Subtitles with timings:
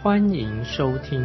[0.00, 1.20] 欢迎收听。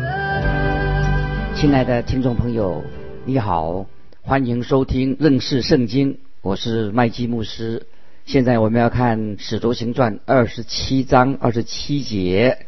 [1.55, 2.83] 亲爱的听众朋友，
[3.23, 3.85] 你好，
[4.21, 7.85] 欢迎收听认识圣经，我是麦基牧师。
[8.25, 12.65] 现在我们要看《使徒行传》二十七章二十七节，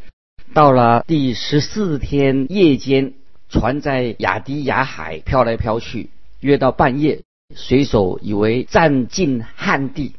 [0.53, 3.13] 到了第十四天夜间，
[3.49, 7.23] 船在亚迪亚海飘来飘去，约到半夜，
[7.55, 10.13] 水手以为占尽旱地。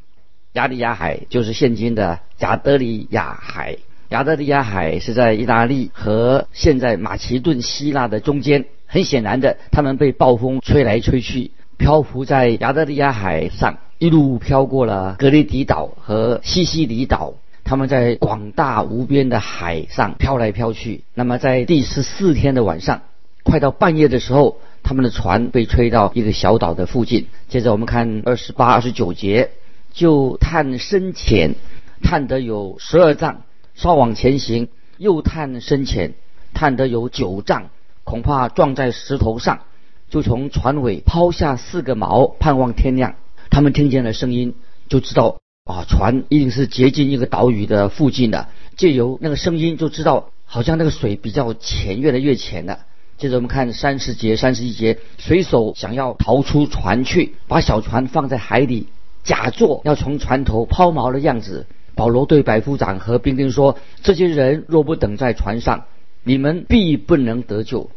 [0.54, 3.76] 亚迪亚海就是现今的亚德里亚海，
[4.10, 8.64] 亚德里亚海是在意大利和现在马其顿、希腊的中间。
[8.86, 13.78] 很显然的，他们被暴风吹来吹去，漂浮在亚德里亚海上。
[13.98, 21.02] 一路飘过了格雷迪岛和西西里岛，他们在广大无边的海上飘来飘去。
[21.14, 23.00] 那么在第十四天的晚上，
[23.42, 27.26] 快到半夜的时候，他们的船被吹到一个小岛的附近。
[27.48, 29.50] 接着我们看二十八、二十九节，
[29.94, 31.54] 就探深浅，
[32.02, 33.42] 探得有十二丈，
[33.76, 36.14] 稍往前行，又探深浅，
[36.54, 37.68] 探得有九丈，
[38.04, 39.60] 恐怕撞在石头上，
[40.08, 43.16] 就从船尾抛下四个锚，盼望天亮。
[43.50, 44.54] 他们听见了声音，
[44.88, 48.48] 就知道啊，船一定是接近一个岛屿的附近的。
[48.76, 52.80] 借由那个声音，就知道好像那个水比较浅，越来越浅了。
[53.18, 58.88] 接着我们看三十节、三十一节，水手想要逃出船去，把小船放在海里，
[59.22, 61.66] 假作要从船头抛锚的样子。
[61.96, 65.86] 保罗对百夫长和兵丁说：“这些人若不等在船上，
[66.22, 67.90] 你们必不能得救。”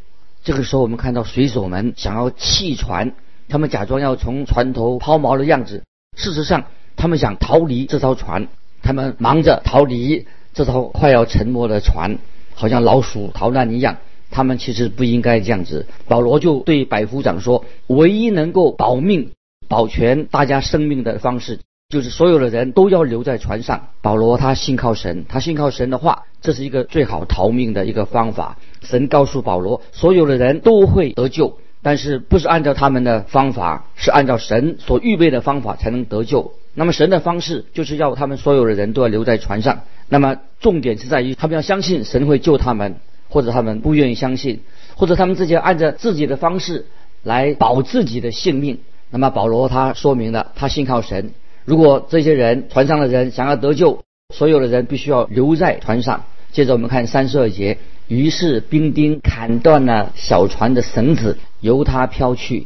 [0.44, 3.14] 这个时候，我们看到水手们想要弃船。
[3.50, 5.84] 他们假装要从船头抛锚的样子，
[6.16, 6.66] 事实上，
[6.96, 8.48] 他们想逃离这艘船。
[8.82, 12.20] 他们忙着逃离这艘快要沉没的船，
[12.54, 13.98] 好像老鼠逃难一样。
[14.32, 15.88] 他们其实不应该这样子。
[16.08, 19.32] 保罗就对百夫长说：“唯一能够保命、
[19.68, 28.58] 保全大家生命的方式，就是所有的人都要留在船上。”保罗他信靠神，他信靠神的话，这是一个最好逃命的一个方法。
[28.84, 31.58] 神告诉保罗，所有的人都会得救。
[31.82, 36.54] 但是不是按照他们的方法，是按照神所预备的方法才能得救。
[36.76, 39.82] 那么神的方式就是要他们所有的人都要留在船上。
[40.10, 42.98] 那么重点是在于他们要相信神会救他们，
[43.30, 44.62] 或者他们不愿意相信，
[44.96, 46.86] 或者他们自己按照自己的方式
[47.24, 48.78] 来保自己的性命。
[49.10, 51.32] 那么保罗他说明了他信靠神。
[51.70, 54.00] 如果这些人船上的人想要得救，
[54.34, 56.24] 所有的人必须要留在船上。
[56.52, 57.78] 接着我们看三十二节。
[58.08, 62.66] 于是兵丁砍断了小船的绳子，由他飘去。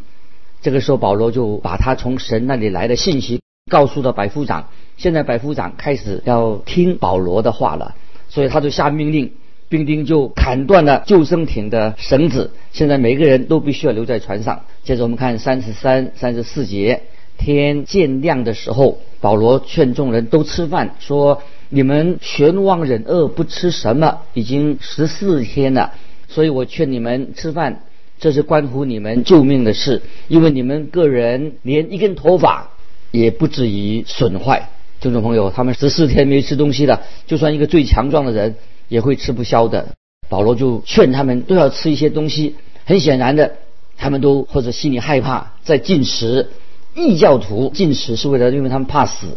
[0.62, 4.70] 这个时候，保罗就把他从神那里来的信息告诉了百夫长。
[4.96, 7.96] 现在百夫长开始要听保罗的话了，
[8.30, 9.34] 所以他就下命令，
[9.68, 12.52] 兵丁就砍断了救生艇的绳子。
[12.72, 14.62] 现在每个人都必须要留在船上。
[14.86, 17.02] 接着我们看三十三、三十四节。
[17.44, 21.44] 天渐亮的时候，保罗劝众人都吃饭，说。
[21.76, 25.94] 你们悬望忍饿不吃什么，已经十四天了，
[26.28, 27.82] 所以我劝你们吃饭，
[28.20, 32.70] 这是关乎你们救命的事，因为你们个人连一根头发
[33.10, 34.70] 也不至于损坏。
[35.00, 38.54] 听众朋友，他们十四天没吃东西了，就算一个最强壮的人
[38.88, 39.88] 也会吃不消的。
[40.30, 42.54] 保罗就劝他们都要吃一些东西。
[42.86, 43.54] 很显然的，
[43.98, 46.50] 他们都或者心里害怕在进食。
[46.96, 49.28] 异教徒进食是为了，因为他们怕死。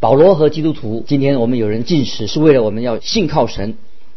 [0.00, 3.76] 保罗和基督徒，今天我们有人进食，是为了我们要信靠神，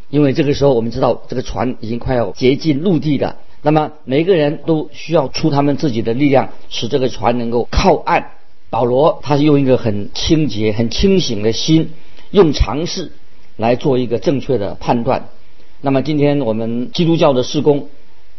[0.10, 3.38] 因为这个时候我们知道这个船已经快要接近陆地了。
[3.62, 8.32] 那么每个人都需要出他们自己的力量，使这个船能够靠岸。
[8.70, 11.92] 保罗他是用一个很清洁、很清醒的心，
[12.32, 13.12] 用尝试
[13.56, 15.30] 来做一个正确的判断。
[15.82, 17.88] 那么今天我们基督教的施工，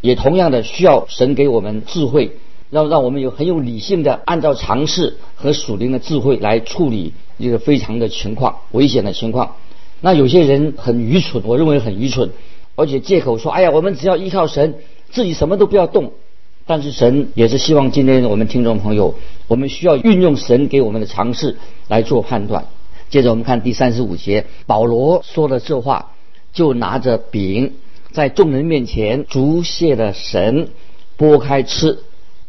[0.01, 2.31] 也同样的需要神给我们智慧。
[2.71, 9.57] 让让我们有很有理性的按照常识和属灵的智慧来处理一个非常的情况危险的情况。
[9.99, 12.31] 那有些人很愚蠢，我认为很愚蠢，
[12.75, 14.75] 而且借口说：“哎呀，我们只要依靠神，
[15.11, 16.13] 自己什么都不要动。”
[16.65, 19.15] 但是神也是希望今天我们听众朋友，
[19.47, 21.57] 我们需要运用神给我们的常识
[21.89, 22.65] 来做判断。
[23.09, 26.13] 接着我们看第三十五节，保罗说了这话，
[26.53, 27.73] 就拿着饼
[28.11, 30.69] 在众人面前逐谢了神，
[31.17, 31.99] 拨开吃。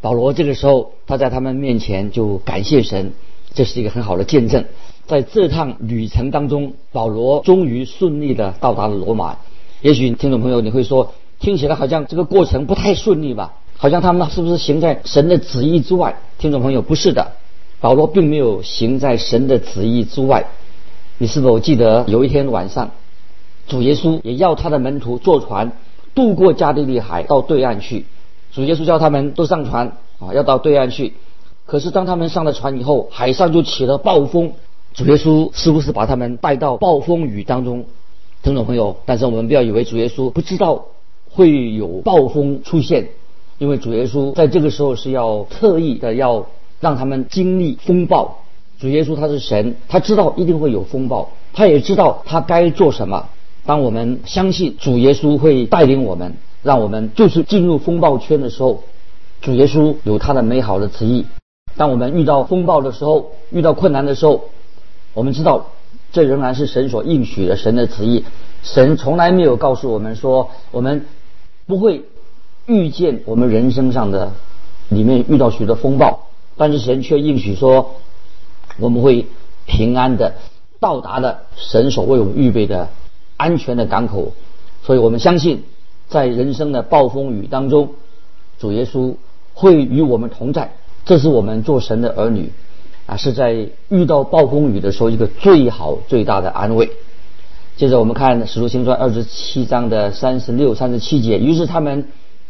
[0.03, 3.13] 保罗这个时候，他在他们面前就感谢神，
[3.53, 4.65] 这是一个很好的见证。
[5.07, 9.37] 在这趟旅程当中，保罗终于顺利的到达了罗马。
[9.79, 13.53] 也许听众朋友你会说，听起来好像这个过程不太顺利吧？
[13.77, 16.17] 好像他们是不是行在神的旨意之外？
[16.37, 17.31] 听众朋友，不是的，
[17.79, 20.47] 保罗并没有行在神的旨意之外。
[21.17, 22.91] 你是否记得有一天晚上，
[23.67, 25.71] 主耶稣也要他的门徒坐船
[26.13, 28.05] 渡过加利利海到对岸去？
[28.53, 31.13] 主耶稣叫他们都上船啊，要到对岸去。
[31.65, 34.53] 可是当他们上了船以后，海上就起了暴风。
[34.93, 37.85] 主耶稣是不是把他们带到暴风雨当中？
[38.43, 40.85] 听众朋友，但是我们不要以为主耶稣不知道
[41.31, 43.09] 会有暴风出现。
[43.57, 46.47] 因为主耶稣在这个时候是要特意的要
[46.79, 48.39] 让他们经历风暴。
[48.79, 53.29] 主耶稣他是神，他知道一定会有风暴，他也知道他该做什么。
[53.65, 58.83] 当我们相信主耶稣会带领我们，让我们就是进入风暴圈的时候，
[59.41, 61.25] 主耶稣有他的美好的旨意。
[61.75, 64.45] 当我们遇到风暴的时候，遇到困难的时候，
[65.13, 65.67] 我们知道
[66.11, 68.25] 这仍然是神所应许的神的旨意。
[68.63, 71.05] 神从来没有告诉我们说我们
[71.67, 72.03] 不会。
[72.65, 74.31] 遇见我们人生上的
[74.87, 77.95] 里面遇到许多风暴，但是神却应许说
[78.79, 79.27] 我们会
[79.65, 80.35] 平安的
[80.79, 82.87] 到达了神所为我们预备的
[83.35, 84.31] 安全的港口，
[84.81, 85.65] 所以我们相信
[86.13, 87.89] 在人生的暴风雨当中，
[88.59, 89.15] 主耶稣
[89.53, 90.71] 会与我们同在，
[91.03, 92.51] 这是我们做神的儿女
[93.05, 96.89] 啊是在遇到暴风雨的时候一个最好最大的安慰。
[97.75, 102.05] 接着我们看使徒行传二十七章的三十六、三十七节，于是他们。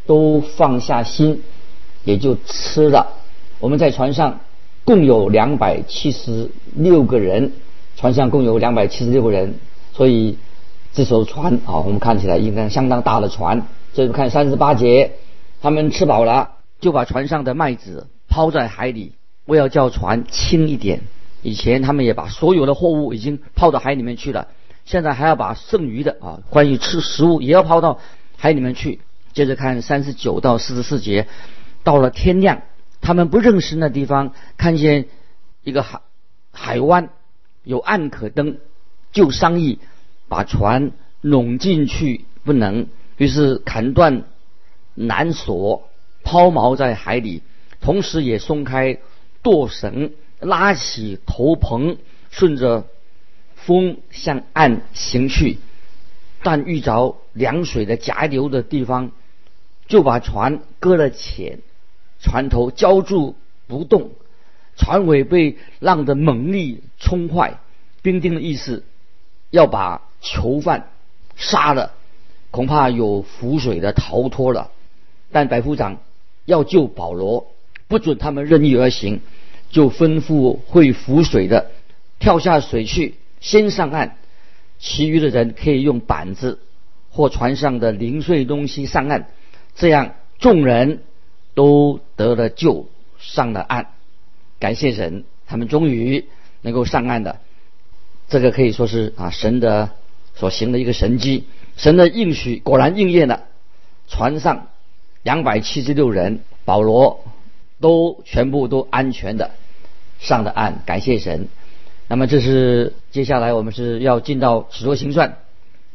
[0.06, 1.44] 都放下心，
[2.04, 3.08] 也就吃了。
[3.62, 4.42] 我们在船上
[4.84, 7.54] 共有两百七十六个人，
[7.96, 9.56] 船上共有两百七十六个人，
[9.94, 10.38] 所以
[10.94, 13.66] 这艘船啊，我们看起来应该相当大的船。
[13.94, 15.14] 这就看三十八节，
[15.62, 19.14] 他们吃饱了，就把船上的麦子抛在海里，
[19.46, 21.02] 为了叫船轻一点。
[21.42, 24.48] 以前他们也把所有的货物已经抛到海里面去了，
[24.86, 28.00] 现在还要把剩余的啊，关于吃食物也要抛到
[28.38, 29.00] 海里面去。
[29.34, 31.28] 接着看三十九到四十四节，
[31.84, 32.62] 到了天亮，
[33.02, 35.06] 他们不认识那地方，看见
[35.64, 36.02] 一个海
[36.52, 37.10] 海湾
[37.64, 38.58] 有岸可登，
[39.12, 39.80] 就商议
[40.34, 42.88] 把船拢进去，不能，
[43.18, 44.24] 于是砍断
[44.98, 45.88] 缆索，
[46.24, 47.44] 抛锚在海里，
[47.82, 48.98] 同时也松开
[49.44, 51.98] 舵绳，拉起头篷，
[52.32, 52.88] 顺着
[53.54, 55.60] 风向岸行去，
[56.42, 59.12] 但遇着凉水的夹流的地方。
[59.86, 61.60] 就把船搁了浅，
[62.20, 63.36] 船头浇住
[63.68, 64.10] 不动，
[64.78, 67.60] 船尾被浪的猛力冲坏。
[68.02, 68.84] 兵丁的意思
[69.52, 70.90] 要把囚犯
[71.36, 71.92] 杀了，
[72.50, 74.72] 恐怕有浮水的逃脱了。
[75.32, 76.00] 但百夫长
[76.46, 77.52] 要救保罗，
[77.88, 79.22] 不准他们任意而行，
[79.70, 81.72] 就吩咐会浮水的
[82.20, 84.16] 跳下水去，先上岸，
[84.80, 86.60] 其余的人可以用板子
[87.12, 89.28] 或船上的零碎东西上岸。
[89.76, 91.04] 这样，众人
[91.54, 92.88] 都得了救，
[93.20, 93.88] 上了岸。
[94.60, 96.26] 感谢神，他们终于
[96.62, 97.40] 能够上岸的。
[98.30, 99.90] 这个可以说是啊，神的
[100.36, 101.46] 所行的一个神迹，
[101.78, 103.44] 神的应许果然应验了。
[104.08, 104.68] 船上
[105.24, 107.24] 两百七十六人，保罗
[107.80, 109.52] 都全部都安全的
[110.20, 110.82] 上了岸。
[110.86, 111.48] 感谢神。
[112.08, 115.38] 那么，这是接下来我们是要进到使徒行传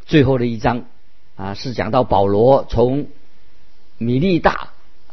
[0.07, 0.85] 最后的一章
[1.37, 3.07] 啊，是讲到保罗从。
[4.01, 4.69] 米利大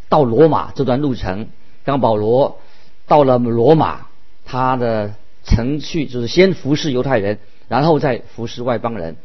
[0.09, 1.47] 到罗马这段路程，
[1.85, 2.59] 当保罗
[3.07, 4.05] 到了罗马，
[4.45, 9.17] 他的程序就是先服侍犹太人，然后再服侍外邦人。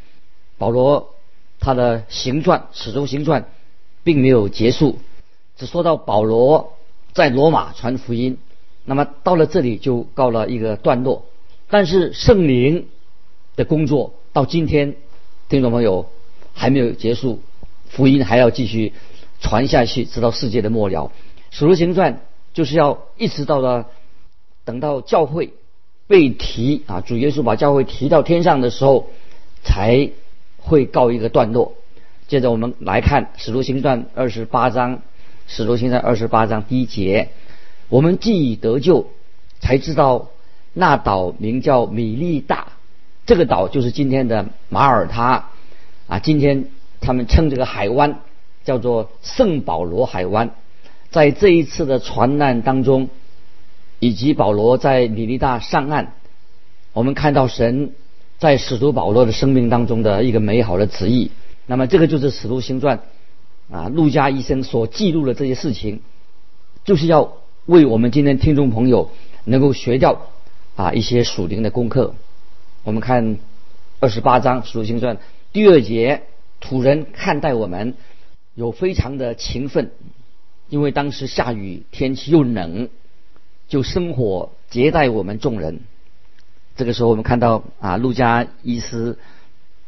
[0.59, 1.15] 保罗
[1.59, 3.49] 他的行传始终行传
[4.05, 4.99] 并没有结束，
[5.57, 6.77] 只说到保罗
[7.13, 8.39] 在罗马传福音，
[8.85, 11.27] 那么到了这里就告了一个段落。
[11.69, 12.89] 但是圣灵
[13.57, 14.97] 的工作到今天，
[15.49, 16.11] 听众朋友
[16.53, 17.41] 还没有结束，
[17.89, 18.93] 福音还要继续。
[19.43, 21.11] 传下去，直到世界的末了。
[21.51, 22.21] 使徒行传
[22.53, 23.87] 就是要一直到了
[24.67, 25.55] 等到教会
[26.11, 29.07] 被提啊，主耶稣把教会提到天上的时候，
[29.63, 30.11] 才
[30.59, 31.75] 会告一个段落。
[32.27, 35.03] 接着我们来看使徒行传二十八章，
[35.47, 37.29] 使徒行传二十八章第一节，
[37.89, 39.07] 我们既已得救，
[39.61, 40.31] 才知道
[40.73, 42.73] 那岛名叫米利大，
[43.27, 45.51] 这个岛就是今天的马耳他
[46.09, 46.65] 啊，今天
[47.01, 48.19] 他们称这个海湾。
[48.63, 50.51] 叫做圣保罗海湾，
[51.11, 53.09] 在这一次的船难当中，
[54.01, 56.09] 以及保罗在米利大上岸，
[56.93, 57.93] 我们看到神
[58.39, 61.31] 在使徒保罗的生命当中的一个美好的旨意。
[61.67, 63.03] 那么，这个就是使徒行传
[63.71, 66.01] 啊，路加医生所记录的这些事情，
[66.85, 67.35] 就是要
[67.67, 69.11] 为我们今天听众朋友
[69.45, 70.23] 能够学掉
[70.75, 72.15] 啊一些属灵的功课。
[72.83, 73.37] 我们看
[74.01, 75.19] 二十八章使徒行传
[75.53, 76.23] 第二节，
[76.59, 77.95] 土人看待我们。
[78.57, 79.93] 有非常的勤奋，
[80.69, 82.91] 因为当时下雨，天气又冷，
[83.71, 85.81] 就生火接待我们众人。
[86.77, 89.19] 这个时候，我们看到啊，路加伊斯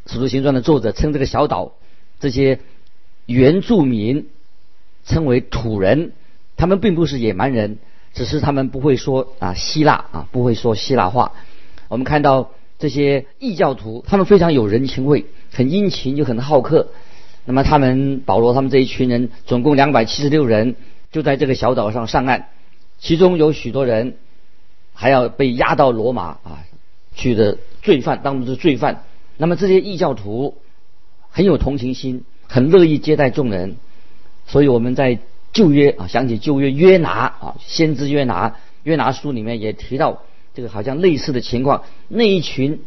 [0.10, 1.72] 《使徒行传》的作者称这个小岛
[2.20, 2.60] 这些
[3.26, 4.28] 原住民
[5.04, 6.12] 称为土人，
[6.56, 7.78] 他们并不是野蛮人，
[8.14, 11.32] 只是他们不会说啊希腊啊，不会说希腊话。
[11.88, 16.88] 我们看到这些异教徒，他们非常有人情味，很殷勤又很好客。
[17.44, 20.76] 那么他们保罗他们这一群人总共两百七十六人，
[21.10, 22.48] 就在这个小岛上上岸，
[23.02, 24.16] 其中有许多人
[24.94, 26.64] 还要被押到罗马啊
[27.16, 29.02] 去的罪犯，当中是罪犯。
[29.36, 30.56] 那么这些异教徒
[31.28, 33.74] 很有同情心，很乐意接待众人。
[34.46, 35.18] 所以我们在
[35.52, 40.22] 旧约啊想起旧约约拿啊先知约拿约拿书里面也提到
[40.54, 42.84] 这个好像类似的情况，那一群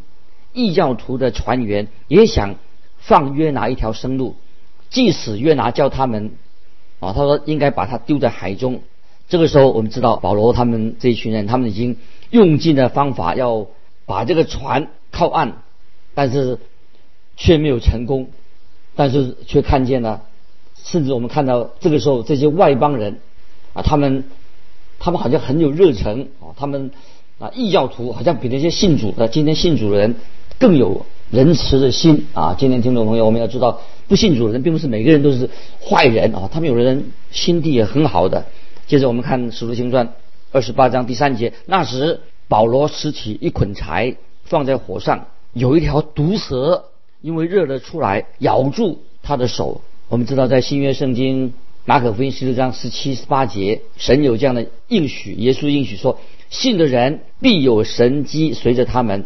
[0.53, 2.55] 异教徒的船员也想
[2.99, 4.37] 放约拿一条生路。
[4.89, 6.31] 即使约拿叫他们，
[7.01, 8.81] 啊，他说应该把他丢在海中。
[9.27, 11.97] 这个时候，我们知道保罗他们这一群人，他们已经
[12.29, 13.67] 用尽了方法要
[14.05, 15.53] 把这个船靠岸，
[16.13, 16.59] 但是
[17.35, 18.27] 却没有成功。
[18.95, 20.21] 但是却看见了，
[20.83, 23.19] 甚至我们看到这个时候这些外邦人，
[23.73, 24.23] 啊，他们
[24.99, 26.91] 他们好像很有热忱啊，他们
[27.39, 30.15] 啊异教徒好像比那些信主的今天信主的人
[30.57, 32.55] 更有仁慈的心啊。
[32.57, 33.81] 今天听众朋友，我们要知道。
[34.07, 35.49] 不信主的人，并不是每个人都是
[35.83, 38.45] 坏人啊，他们有的人心地也很好的。
[38.87, 40.07] 接着我们看《使徒行传》
[40.51, 46.85] 二十八章第三节，那时保罗拾起一捆柴放在火上，有一条毒蛇
[47.21, 49.81] 因为热了出来，咬住他的手。
[50.07, 56.19] 我们知道在新约圣经马可福音十六章十七十八节，神有这样的应许，耶稣应许说，
[56.51, 59.25] 信的人必有神机随着他们，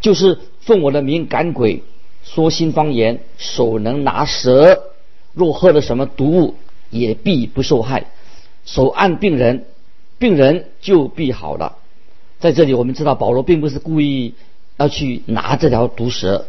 [0.00, 1.82] 就是奉我的名赶鬼。
[2.22, 4.84] 说新方言，手能拿蛇，
[5.32, 6.54] 若喝了什么毒物，
[6.90, 8.06] 也必不受害。
[8.70, 9.64] 手按病人，
[10.20, 11.78] 病人就必好了。
[12.38, 14.34] 在这里，我们知道保罗并不是故意
[14.76, 16.46] 要去拿这条毒蛇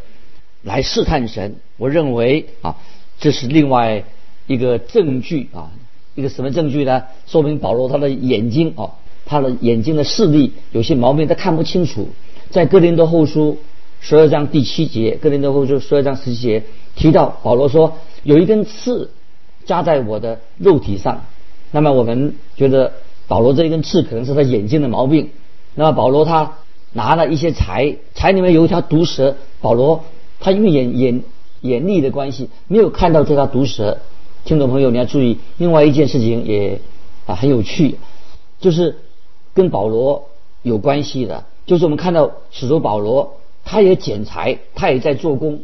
[0.62, 1.56] 来试探神。
[1.78, 2.78] 我认为啊，
[3.20, 4.04] 这是另外
[4.46, 5.72] 一个证据啊，
[6.14, 7.04] 一个什么证据呢？
[7.26, 8.92] 说明保罗他的眼睛啊，
[9.26, 12.10] 他的眼睛的视力有些毛病，他看不清楚。
[12.52, 13.58] 在哥林多后书。
[14.04, 16.64] 十二章第七节，哥林多后书十二章十七节
[16.96, 19.12] 提到保罗说有一根刺
[19.64, 21.24] 扎在我的肉体上。
[21.72, 22.94] 那么我们觉得
[23.28, 25.30] 保罗这一根刺可能是他眼睛的毛病。
[25.74, 26.58] 那么保罗他
[26.94, 29.36] 拿了一些柴，柴里面有一条毒蛇。
[29.62, 30.04] 保罗
[30.40, 31.24] 他因为眼眼
[31.62, 34.00] 眼力的关系，没有看到这条毒蛇。
[34.44, 36.82] 听众朋友你要注意，另外一件事情也
[37.26, 37.98] 啊很有趣，
[38.60, 38.98] 就是
[39.54, 40.30] 跟保罗
[40.64, 43.38] 有关系的，就是我们看到使徒保罗。
[43.64, 45.62] 他也捡柴，他也在做工。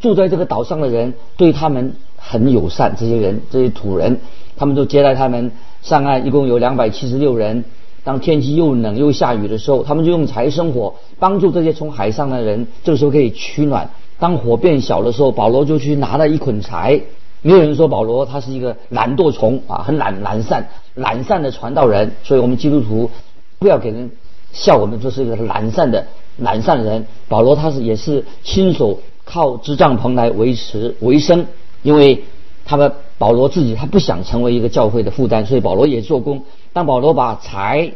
[0.00, 4.20] 住在这个岛上的人对他们很友善，这些人这些土人，
[4.56, 6.26] 他们都接待他们上岸。
[6.26, 7.64] 一共有两百七十六人。
[8.04, 12.68] 当天气又冷又下雨的时候，他们就用柴生火，帮助这些从海上的人。
[12.84, 13.90] 这个时候可以取暖。
[14.18, 17.00] 当火变小的时候，保罗就去拿了一捆柴。
[17.42, 22.12] 没有人说保罗他是一个懒惰虫啊，很懒懒散懒散的传道人。
[22.22, 23.10] 所以我们基督徒
[23.58, 24.10] 不要给人
[24.52, 26.06] 笑我们说是一个懒散的。
[26.38, 31.46] 懒散人，保罗他是也是亲手靠支帐篷来维持维生，
[31.82, 32.22] 因为
[32.64, 36.44] 他们保罗自己他不想成为一个教会的负担，所以保罗也做工。
[36.72, 37.92] 当保罗把柴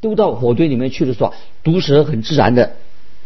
[0.00, 1.32] 丢到火堆里面去的时候，
[1.62, 2.72] 毒蛇很自然的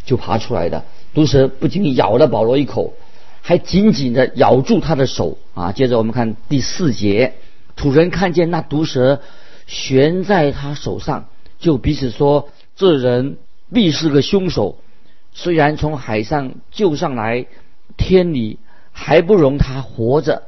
[0.05, 0.83] 就爬出来的。
[1.13, 2.93] 毒蛇不仅咬了保罗一口，
[3.41, 5.71] 还紧紧的咬住他的手啊。
[5.71, 7.33] 接着我们看第四节，
[7.75, 9.21] 土人看见那毒蛇
[9.67, 11.25] 悬在他手上，
[11.59, 13.37] 就彼此说：“这人。”
[13.73, 14.77] 必是个凶手，
[15.33, 17.47] 虽然从海上救上来，
[17.97, 18.59] 天理
[18.91, 20.43] 还不容他活着。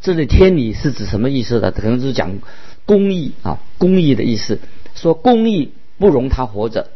[0.00, 1.70] 这里天理是指什么意思呢？
[1.72, 2.38] 可能就是讲
[2.86, 4.58] 公义啊，公义的意思。
[4.94, 6.88] 说公义不容他活着，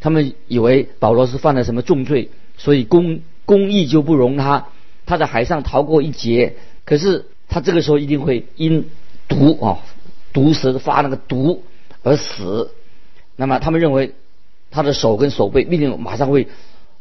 [0.00, 4.68] 他们以为保罗是犯了什么重罪，所以公公义就不容他。
[5.06, 8.88] 他在海上逃过一劫，可是他这个时候一定会因
[9.28, 9.78] 毒啊，
[10.32, 11.62] 毒蛇发那个毒
[12.02, 12.70] 而死。
[13.36, 14.14] 那么他们认为。
[14.74, 16.48] 他的手跟手背必定马上会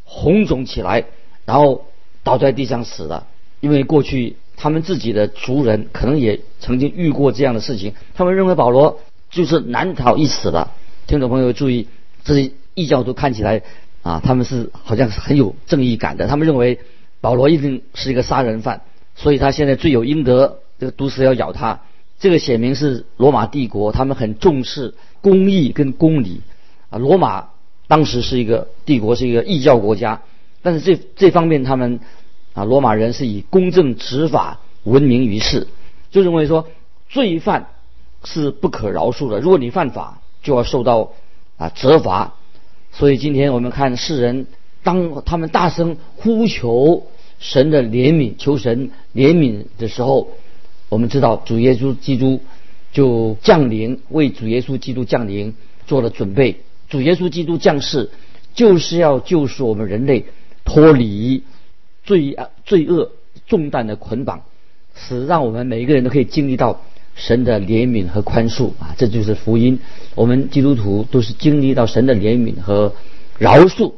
[0.03, 1.06] 红肿起来，
[1.46, 1.86] 然后
[2.22, 3.27] 倒在地上死了。
[3.62, 9.00] 因为过去他们自己的族人可能也曾经遇过这样的事情，他们认为保罗
[9.32, 10.72] 就是难逃一死了。
[11.08, 11.88] 听众朋友注意，
[12.24, 13.63] 这些异教徒看起来
[14.03, 16.27] 啊，他们是好像是很有正义感的。
[16.27, 16.80] 他们认为
[17.22, 18.82] 保罗一定是一个杀人犯，
[19.15, 21.82] 所以他现在罪有应得，这个毒蛇要咬他。
[22.20, 26.41] 这个显明是罗马帝国，他们很重视公义跟公理
[26.91, 27.48] 啊，罗马。
[27.88, 30.22] 当时是一个帝国，是一个异教国家，
[30.62, 32.00] 但是这这方面他们
[32.53, 35.67] 啊，罗马人是以公正执法闻名于世。
[36.12, 36.67] 就认为说
[37.10, 37.70] 罪犯
[38.24, 41.12] 是不可饶恕的，如果你犯法，就要受到
[41.58, 42.34] 啊责罚。
[42.91, 44.48] 所以今天我们看世人，
[44.84, 47.08] 当他们大声呼求
[47.39, 50.27] 神的怜悯，求神怜悯的时候，
[50.89, 52.41] 我们知道主耶稣基督
[52.91, 55.55] 就降临，为主耶稣基督降临
[55.88, 56.62] 做了准备。
[56.89, 58.10] 主耶稣基督降世，
[58.53, 60.25] 就是要救赎我们人类
[60.65, 61.43] 脱离
[62.03, 63.12] 罪恶罪恶
[63.48, 64.43] 重担的捆绑，
[64.96, 66.81] 使让我们每一个人都可以经历到
[67.15, 68.96] 神的怜悯和宽恕啊！
[68.98, 69.79] 这就是福音。
[70.15, 72.93] 我们基督徒都是经历到神的怜悯和
[73.38, 73.93] 饶恕。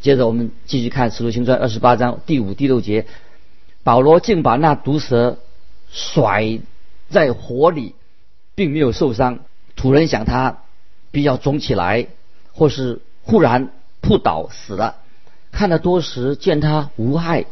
[0.00, 3.06] 接着我们继续看《使徒行传》二十八章第五、第六节，
[3.82, 5.38] 保罗竟把那毒蛇
[5.90, 6.60] 甩
[7.08, 7.94] 在火里，
[8.54, 9.40] 并没有受伤。
[9.74, 10.58] 土人想他
[11.10, 12.06] 比较肿起来，
[12.52, 13.70] 或是忽然
[14.00, 14.96] 扑倒死了。
[15.52, 17.46] 看了多时，见他无害，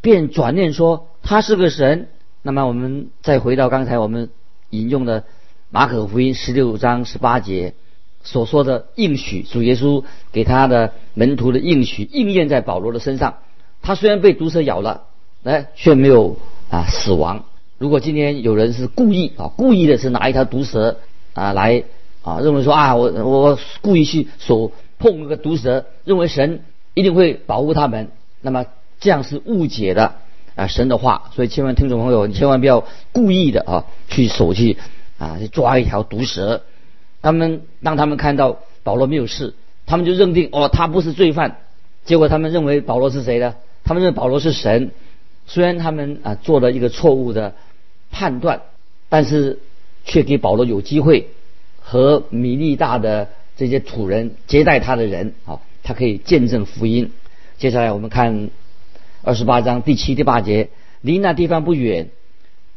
[0.00, 2.08] 便转念说他是个神。
[2.42, 4.30] 那么我们再回到刚才我们
[4.70, 5.24] 引用的
[5.70, 7.74] 马可福音十六章十八节
[8.22, 13.38] 所说的应许，主耶稣给他的门徒的应许应验在保罗的身上。
[13.82, 15.04] 他虽然被毒蛇咬了，
[15.44, 16.36] 哎，却没有
[16.70, 17.44] 啊死亡。
[17.78, 20.98] 如果今天有人是故意啊，故意的是拿一条毒蛇
[21.32, 21.84] 啊来
[22.22, 26.62] 啊，认为说啊，我我故意去手碰那个毒蛇，认为神
[26.94, 28.08] 一定会保护他们，
[28.40, 28.66] 那么
[29.00, 30.14] 这样是误解的
[30.54, 31.30] 啊神的话。
[31.34, 34.76] 所以千万听众朋友，你千万不要故意的啊去手去
[35.18, 36.62] 啊去抓一条毒蛇。
[37.22, 39.54] 他们当他们看到保罗没有事，
[39.86, 41.58] 他们就认定哦他不是罪犯，
[42.04, 43.54] 结果他们认为保罗是谁呢？
[43.84, 44.90] 他们认为保罗是神。
[45.46, 47.54] 虽然他们啊做了一个错误的。
[48.12, 48.62] 判断，
[49.08, 49.60] 但是
[50.04, 51.28] 却给保罗有机会
[51.80, 57.10] 和米利大的这些土人接待他的人啊，他可以见证福音。
[57.58, 58.50] 接下来我们看
[59.22, 62.10] 二十八章第七、第八节，离那地方不远，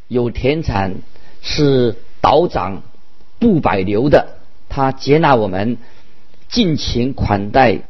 [0.08, 0.96] 有田产
[1.44, 2.82] 是岛长
[3.38, 5.78] 布百流的，他接纳我们，
[6.50, 7.82] 尽情款待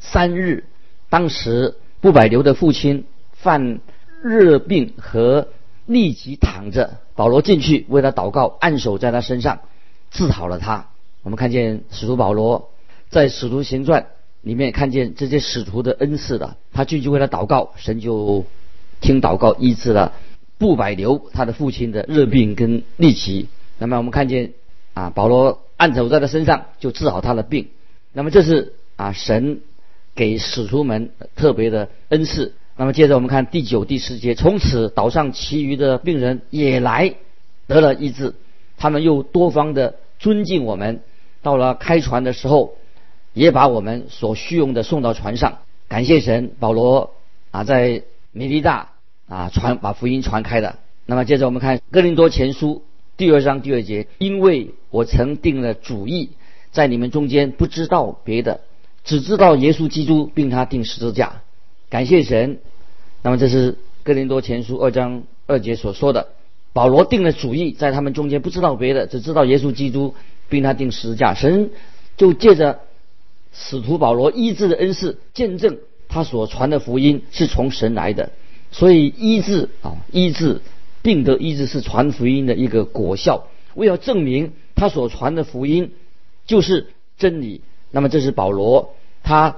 [0.00, 0.64] 三日。
[1.08, 3.78] 当时布百流的父亲犯
[4.20, 5.46] 热病和。
[5.86, 9.60] 立即躺着，保罗进去为他祷告，按手在他身上，
[10.10, 10.88] 治好了他。
[11.22, 12.70] 我们看见使徒保罗
[13.08, 14.06] 在使徒行传
[14.46, 18.44] 里面看见这些使徒的恩赐的，他进去为他祷告，神就
[19.00, 20.12] 听祷告医治了
[20.56, 23.48] 布百流他的父亲的热病跟痢疾。
[23.78, 24.52] 那么我们看见
[24.94, 27.66] 啊，保罗按手在他身上就治好他的病。
[28.12, 29.62] 那么这是啊神
[30.14, 32.54] 给使徒们特别的恩赐。
[32.76, 37.16] 那么接着我们看第九、第十节，从此岛上其余的病人也来
[37.66, 38.34] 得了医治，
[38.76, 41.00] 他们又多方的尊敬我们。
[41.42, 42.76] 到了开船的时候，
[43.36, 45.58] 也把我们所需用的送到船上。
[45.88, 47.12] 感谢神，保罗
[47.50, 48.92] 啊在米利大
[49.28, 50.76] 啊传把福音传开的。
[51.04, 52.82] 那么接着我们看哥林多前书
[53.18, 56.30] 第二章第二节，因为我曾定了主意，
[56.72, 58.62] 在你们中间不知道别的，
[59.04, 61.42] 只知道耶稣基督，并他定十字架。
[61.90, 62.58] 感谢神，
[63.20, 66.28] 那么这是哥林多前书二章二节所说的。
[66.72, 70.14] 保罗定了主意，在他们中间不知道别的，只知道耶稣基督，
[70.48, 71.34] 并他定十字架。
[71.34, 71.70] 神
[72.16, 72.80] 就借着
[73.58, 78.30] 使徒保罗医治的恩赐，见证他所传的福音是从神来的。
[78.70, 80.60] 所以医治啊，医治
[81.02, 83.48] 病得医治是传福音的一个果效。
[83.74, 85.92] 为了证明他所传的福音
[86.46, 86.88] 就是
[87.18, 89.56] 真理，那么这是保罗他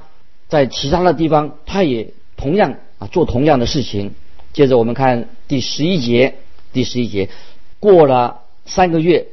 [0.49, 2.15] 在其他的地方他也。
[2.41, 4.13] 同样啊，做同样的事情。
[4.53, 6.37] 接着我们看第十一节，
[6.73, 7.31] 第十一节，
[7.81, 9.27] 过了三个月，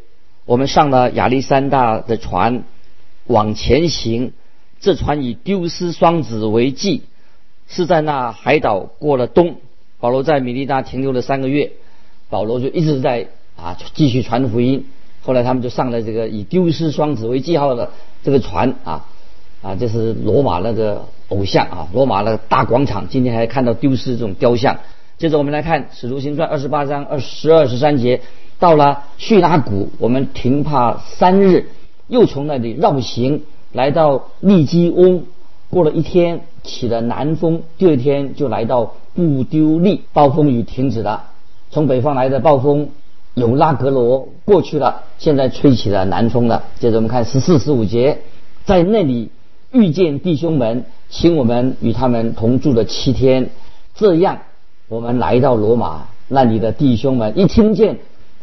[0.46, 2.64] 我们上了亚历山大的船，
[3.28, 4.34] 往前行。
[4.80, 7.04] 这船以丢失双子为记，
[7.68, 9.56] 是在那海岛过了冬。
[10.00, 11.72] 保罗在米利达停留了三个月，
[12.30, 14.86] 保罗就一直在啊继续传福音。
[15.24, 17.92] 后来他们就上了这个以丢失双子为记号的
[18.24, 19.06] 这个船啊
[19.62, 21.06] 啊，这是罗马那个。
[21.30, 24.78] 偶像啊，罗马的大广场，今天还看到丢失这种雕像。
[25.18, 28.22] 接着我们来看《使徒行传》二十八章二十二十三节，
[28.60, 31.72] 到了叙拉古，我们停泊三日，
[32.08, 33.42] 又从那里绕行
[33.76, 35.26] 来到利基翁，
[35.70, 41.26] 过了一天起了南风，第二天就来到布丢利，暴风雨停止了。
[41.70, 42.88] 从北方来的暴风
[43.34, 46.64] 有拉格罗过去了，现在吹起了南风了。
[46.80, 48.22] 接着我们看十四十五节，
[48.64, 49.30] 在那里
[49.72, 50.86] 遇见弟兄们。
[51.08, 53.52] 请我们与他们同住了七天，
[53.94, 54.40] 这样
[54.90, 58.00] 我们来到罗马，那里的弟兄们一听见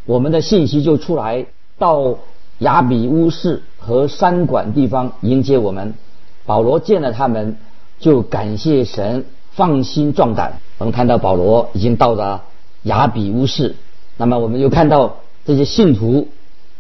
[0.07, 1.45] 我们的信息就出来，
[1.77, 2.15] 到
[2.61, 5.95] 亚比乌市和山馆地方迎接我们。
[6.47, 7.57] 保罗见了他们，
[7.99, 10.59] 就感谢神，放心壮胆。
[10.79, 12.43] 我们看到保罗已经到达
[12.83, 13.77] 雅比乌市，
[14.17, 16.29] 那么我们又看到这些信徒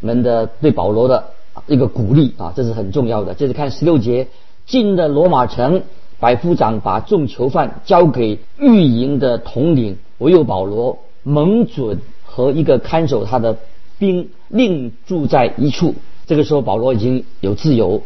[0.00, 1.24] 们的对保罗的
[1.66, 3.34] 一个鼓励啊，这是很重要的。
[3.34, 4.26] 接着看十六节，
[4.66, 5.82] 进的罗马城，
[6.18, 13.56] 百夫长把众囚犯交给御营的统领，唯有保罗蒙准和一个看守他的
[13.98, 15.94] 兵另住在一处。
[16.32, 18.00] 这个时候，保罗已经有自由，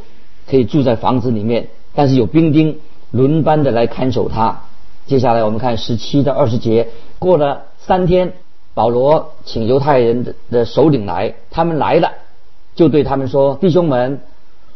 [0.51, 2.81] 可以住在房子里面，但是有兵丁
[3.13, 4.63] 轮班的来看守他。
[5.07, 6.89] 接下来我们看十七到二十节，
[7.21, 8.33] 过了三天，
[8.75, 12.11] 保罗请犹太人的的首领来，他们来了，
[12.75, 14.21] 就对他们说：“弟兄们，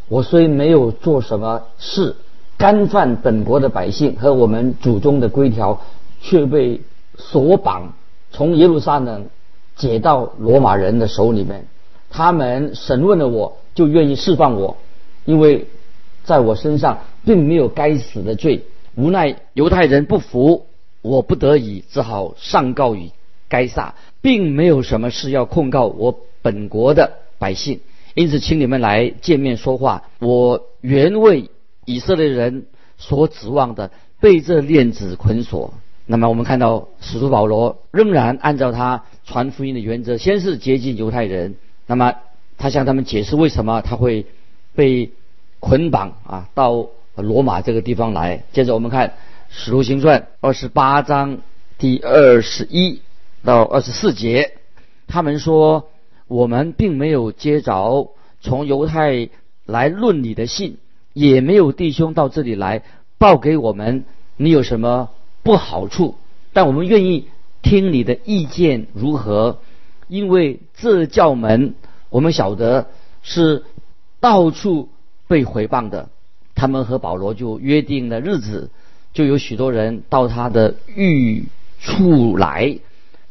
[0.07, 2.15] 我虽没有做什么事，
[2.55, 5.81] 干犯本国的百姓和我们祖宗的规条，
[6.21, 6.79] 却被
[7.17, 7.91] 锁绑，
[8.31, 9.25] 从耶路撒冷
[9.75, 11.65] 解到罗马人的手里面。”
[12.11, 14.77] 他们审问了我，就愿意释放我，
[15.25, 15.65] 因为
[16.23, 18.65] 在我身上并没有该死的罪。
[18.95, 20.65] 无奈犹太人不服，
[21.01, 23.09] 我不得已只好上告于
[23.47, 27.79] 该撒，并没有什么事要控告我本国的百姓。
[28.13, 30.03] 因此，请你们来见面说话。
[30.19, 31.49] 我原为
[31.85, 32.65] 以色列人
[32.97, 35.73] 所指望的，被这链子捆锁。
[36.05, 41.55] 那么，我们看到使徒保罗仍然按照他传福音的原则，先是接近犹太人。
[41.91, 42.15] 那么，
[42.57, 44.25] 他向他们解释为什么他会
[44.73, 45.11] 被
[45.59, 48.45] 捆绑啊，到罗马这个地方来。
[48.53, 49.09] 接着我们看
[49.49, 51.39] 《使徒行传》二十八章
[51.77, 53.01] 第二十一
[53.43, 54.53] 到二十四节，
[55.09, 55.89] 他们说
[56.29, 58.07] ：“我们并没有接着
[58.39, 59.27] 从犹太
[59.65, 60.77] 来论你的信，
[61.11, 62.83] 也没有弟兄到这里来
[63.17, 64.05] 报给我们
[64.37, 65.09] 你有什么
[65.43, 66.15] 不好处，
[66.53, 67.27] 但我们愿意
[67.61, 69.57] 听你的意见如何。”
[70.11, 71.73] 因为这教门，
[72.09, 72.89] 我们晓得
[73.23, 73.63] 是
[74.19, 74.89] 到处
[75.29, 76.09] 被毁谤的。
[76.53, 78.71] 他们和保罗就约定了日子，
[79.13, 81.45] 就有许多人到他的寓
[81.79, 82.79] 处来。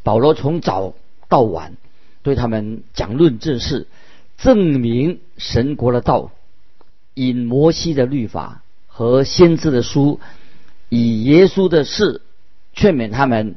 [0.03, 0.95] 保罗从早
[1.29, 1.77] 到晚
[2.23, 3.87] 对他们讲论正事，
[4.39, 6.31] 证明神国的道，
[7.13, 10.19] 引摩西的律法和先知的书，
[10.89, 12.23] 以耶稣的事
[12.73, 13.57] 劝勉他们。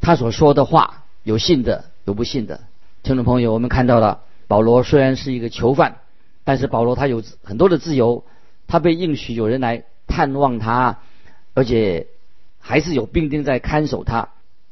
[0.00, 1.84] 他所说的话有信的。
[2.04, 2.60] 有不信的
[3.02, 5.96] 听众朋友，我们看到了保罗虽然是一个囚犯，
[6.44, 8.24] 但是保罗他有很多的自由，
[8.66, 10.98] 他被应许有人来探望他，
[11.54, 12.06] 而且
[12.58, 14.28] 还是有兵丁在看守他。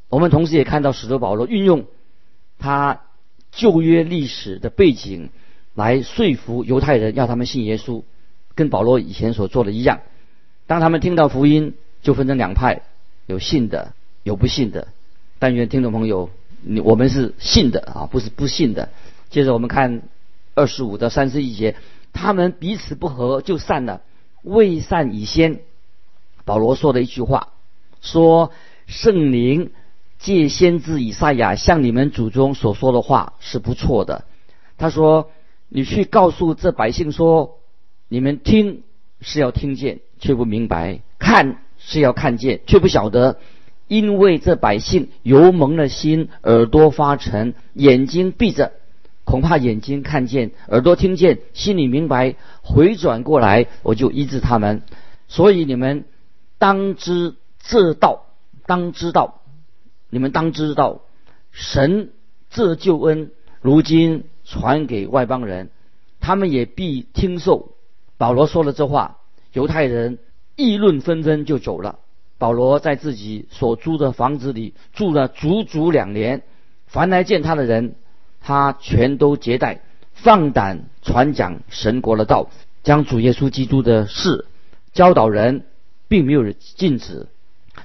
[0.08, 1.86] 我们同时也看到使徒保罗运用
[2.58, 3.00] 他
[3.50, 5.30] 旧约历史的背景
[5.74, 8.02] 来说服犹太人，要他们信耶稣，
[8.54, 10.00] 跟保罗以前所做的一样。
[10.66, 12.82] 当他们听到福音，就分成两派，
[13.26, 14.88] 有信的，有不信的。
[15.38, 16.28] 但愿听众朋友。
[16.64, 18.88] 你我们是信的啊，不是不信的。
[19.30, 20.02] 接着我们看
[20.54, 21.76] 二十五到三十一节，
[22.12, 24.02] 他们彼此不和就散了。
[24.42, 25.60] 未散已先，
[26.44, 27.48] 保罗说的一句话，
[28.00, 28.50] 说
[28.86, 29.70] 圣灵
[30.18, 34.24] 借先知以赛亚向你们祖宗所说的话是不错的。
[34.78, 35.30] 他说
[35.70, 37.58] ：“你去告诉这百姓说，
[38.08, 38.82] 你们听
[39.20, 43.38] 是要听见，却不明白；看是要看见，却不晓得。”
[43.92, 48.72] 因为这百姓油蒙了心，耳朵发沉，眼睛闭着，
[49.24, 54.80] 恐怕眼睛看见，耳朵听见，心里明白，回转过来，我就医治他们。
[55.28, 56.06] 所以你们
[56.56, 58.24] 当知这道，
[58.64, 59.42] 当知道，
[60.08, 61.02] 你们当知道，
[61.50, 62.12] 神
[62.48, 65.68] 这救恩如今传给外邦人，
[66.18, 67.74] 他们也必听受。
[68.16, 69.18] 保罗说了这话，
[69.52, 70.18] 犹太人
[70.56, 71.98] 议论纷纷，就走了。
[72.42, 76.42] 保罗在自己所租的房子里住了足足两年，
[76.88, 77.94] 凡来见他的人，
[78.40, 82.50] 他全都接待，放胆传讲神国的道，
[82.82, 84.46] 将主耶稣基督的事
[84.92, 85.66] 教导人，
[86.08, 87.28] 并没有禁止。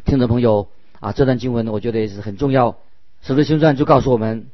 [0.06, 0.70] 听众朋友
[1.02, 2.78] 啊，这段经文呢我觉得也是很重要。
[3.22, 4.48] 使徒行传就告诉我们，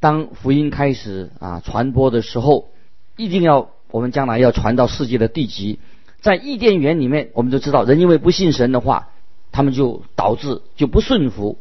[0.00, 2.70] 当福音开始啊传播的时候，
[3.16, 5.78] 一定要我们将来要传到世界的地极。
[6.20, 9.10] 在伊甸园里面，我们就知道人因为不信神的话。
[9.54, 11.58] 他们就导致就不顺服。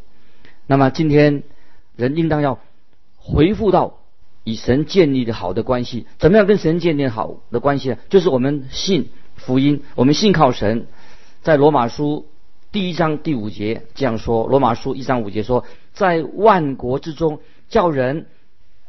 [0.65, 1.43] 那么今天
[1.95, 2.57] 人应当要
[3.17, 3.99] 回复到
[4.43, 6.07] 与神建立的好的关系。
[6.17, 7.97] 怎么样跟神建立好的关系呢？
[8.09, 10.87] 就是我们信福音，我们信靠神。
[11.43, 12.25] 在罗马书
[12.71, 18.25] 第一章第五节这样说：罗马书一章五节说，在万国之中叫人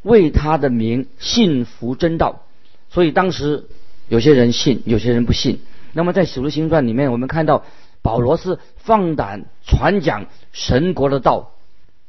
[0.01, 2.41] 为他的名信服真道。
[2.89, 3.67] 所以当时
[4.09, 5.61] 有些人信，有些人不信。
[5.93, 7.65] 那么在使徒行传里面，我们看到。
[8.05, 11.53] 保罗是放胆传讲神国的道，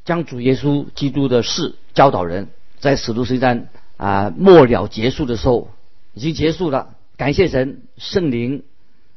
[0.03, 2.49] 将主耶稣基督的事教导人。
[2.79, 5.69] 在使徒行传啊末了结束的时候，
[6.13, 6.89] 已经结束了。
[7.15, 8.63] 感谢神，圣灵，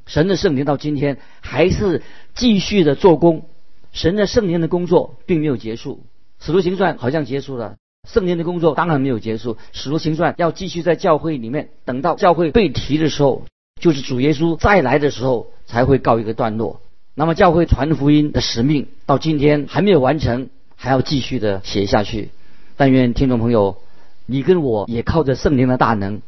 [0.06, 2.00] 神的圣灵到今天还是
[2.32, 3.48] 继续的做工。
[3.90, 6.04] 神的圣灵的工作并没有结束。
[6.38, 7.74] 使徒行传好像结束了，
[8.08, 9.58] 圣灵的工作当然没有结束。
[9.72, 13.42] 使徒行传要继续在教会里面，等到教会被提的时候，
[13.78, 16.80] 就是主耶稣再来的时候才会告一个段落。
[17.14, 22.30] 那么教会传福音的使命到今天还没有完成，还要继续的写下去。
[22.76, 23.78] 但愿听众朋友，
[24.26, 26.22] 你跟我也靠着圣灵的大能，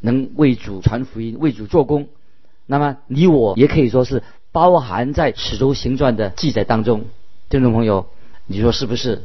[0.00, 2.08] 能为主传福音，为主做工。
[2.66, 7.06] 那么你我也可以说是包含在使徒行传的记载当中。
[7.48, 8.06] 听众朋友，
[8.46, 9.22] 你说是不是？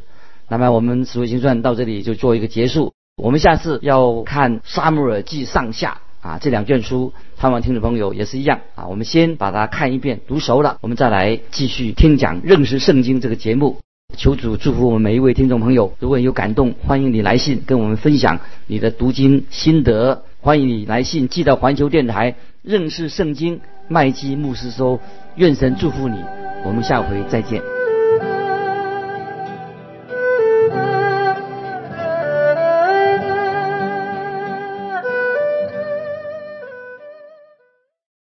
[0.48, 2.94] 那么我们使徒行传到这里就做一个结束。
[3.22, 8.88] 我们下次要看沙漠耳记上下啊这两卷书，盼望听众朋友也是一样啊。
[8.88, 13.78] 我们先把它看一遍，读熟了，我们再来继续听讲认识圣经这个节目。
[14.18, 15.94] 求主祝福我们每一位听众朋友。
[16.00, 20.24] 如果有感动，欢迎你来信跟我们分享你的读经心得。
[20.42, 25.00] 欢迎你来信寄到环球电台认识圣经麦基牧师收。
[25.36, 26.18] 愿神祝福你。
[26.66, 27.79] 我们下回再见。